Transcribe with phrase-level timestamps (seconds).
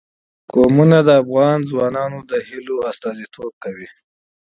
[0.53, 3.87] قومونه د افغان ځوانانو د هیلو استازیتوب کوي.